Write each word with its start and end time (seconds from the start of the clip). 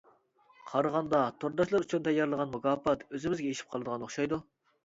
قارىغاندا 0.69 1.19
تورداشلار 1.43 1.85
ئۈچۈن 1.87 2.03
تەييارلىغان 2.09 2.51
مۇكاپات 2.57 3.07
ئۆزىمىزگە 3.11 3.51
ئېشىپ 3.55 3.73
قالىدىغان 3.77 4.09
ئوخشايدۇ. 4.09 4.43